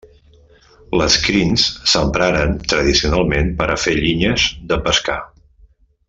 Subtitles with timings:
[0.99, 5.19] Les crins s'empraren tradicionalment per a fer llinyes de pescar.